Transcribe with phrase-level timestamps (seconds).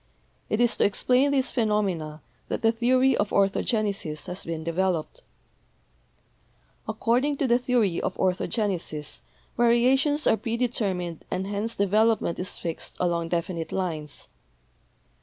[0.49, 5.21] It is to explain these phenomena that the theory of 'Orthogenesis' has been developed.
[6.87, 9.21] According to the theory of orthogenesis
[9.55, 14.27] variations are predetermined and hence development is fixed along defi nite lines.